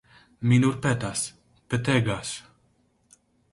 Mi 0.51 0.57
nur 0.63 0.77
petas, 0.85 1.27
petegas. 1.73 2.35